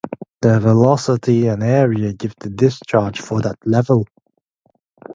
The 0.41 0.59
velocity 0.59 1.45
and 1.45 1.61
the 1.61 1.67
area 1.67 2.11
give 2.13 2.33
the 2.39 2.49
discharge 2.49 3.19
for 3.21 3.39
that 3.43 3.57
level. 3.67 4.07